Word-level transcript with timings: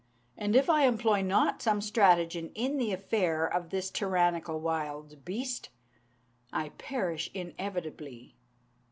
and 0.35 0.55
if 0.55 0.67
I 0.67 0.87
employ 0.87 1.21
not 1.21 1.61
some 1.61 1.79
stratagem 1.79 2.49
in 2.55 2.77
the 2.77 2.91
affair 2.91 3.45
of 3.45 3.69
this 3.69 3.91
tyrannical 3.91 4.59
wild 4.59 5.23
beast, 5.23 5.69
I 6.51 6.69
perish 6.69 7.29
inevitably. 7.35 8.35